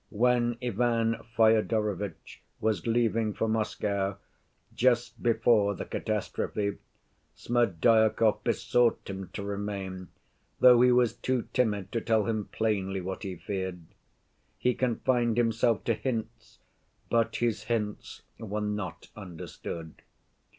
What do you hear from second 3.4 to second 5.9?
Moscow, just before the